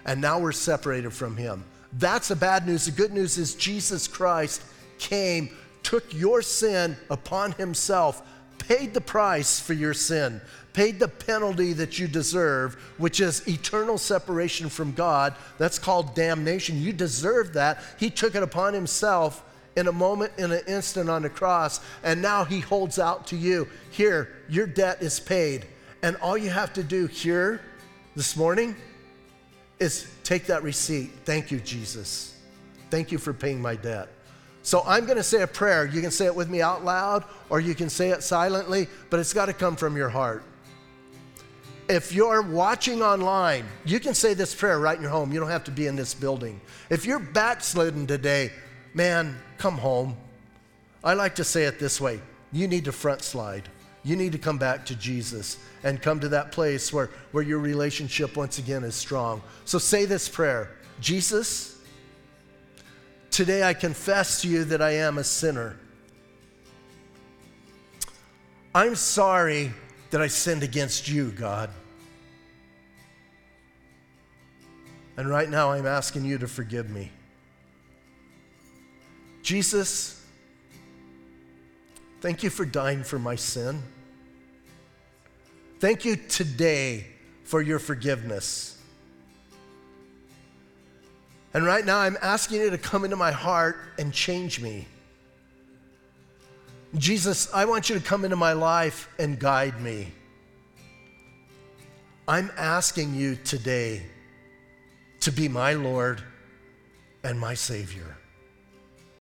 [0.05, 1.65] and now we're separated from Him.
[1.93, 2.87] That's the bad news.
[2.87, 4.63] The good news is Jesus Christ
[4.99, 5.51] came,
[5.85, 8.23] took your sin upon Himself,
[8.59, 10.41] paid the price for your sin,
[10.73, 15.35] paid the penalty that you deserve, which is eternal separation from God.
[15.59, 16.83] That's called damnation.
[16.83, 17.79] You deserve that.
[18.01, 19.45] He took it upon Himself
[19.77, 23.37] in a moment, in an instant on the cross, and now he holds out to
[23.37, 25.67] you here, your debt is paid.
[26.03, 27.61] And all you have to do here
[28.15, 28.77] this morning
[29.81, 31.11] is take that receipt.
[31.25, 32.39] Thank you, Jesus.
[32.91, 34.09] Thank you for paying my debt.
[34.63, 35.85] So I'm going to say a prayer.
[35.85, 39.21] You can say it with me out loud or you can say it silently, but
[39.21, 40.45] it's got to come from your heart.
[41.87, 45.33] If you're watching online, you can say this prayer right in your home.
[45.33, 46.61] You don't have to be in this building.
[46.89, 48.53] If you're backslidden today,
[48.95, 50.17] man, come home.
[51.03, 52.21] I like to say it this way
[52.53, 53.69] you need to front slide.
[54.05, 57.59] You need to come back to Jesus and come to that place where, where your
[57.59, 59.43] relationship once again is strong.
[59.65, 60.71] So say this prayer
[61.01, 61.79] Jesus,
[63.31, 65.77] today I confess to you that I am a sinner.
[68.75, 69.73] I'm sorry
[70.11, 71.71] that I sinned against you, God.
[75.17, 77.11] And right now I'm asking you to forgive me.
[79.45, 80.25] Jesus,
[82.23, 83.83] thank you for dying for my sin.
[85.81, 87.05] Thank you today
[87.45, 88.79] for your forgiveness.
[91.53, 94.89] And right now, I'm asking you to come into my heart and change me.
[96.97, 100.11] Jesus, I want you to come into my life and guide me.
[102.27, 104.05] I'm asking you today
[105.21, 106.23] to be my Lord
[107.23, 108.17] and my Savior.